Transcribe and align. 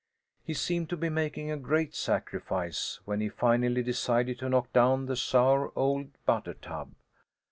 He 0.43 0.55
seemed 0.55 0.89
to 0.89 0.97
be 0.97 1.09
making 1.09 1.51
a 1.51 1.57
great 1.57 1.93
sacrifice 1.93 2.99
when 3.05 3.21
he 3.21 3.29
finally 3.29 3.83
decided 3.83 4.39
to 4.39 4.49
knock 4.49 4.73
down 4.73 5.05
the 5.05 5.15
sour 5.15 5.71
old 5.77 6.07
butter 6.25 6.55
tub. 6.55 6.95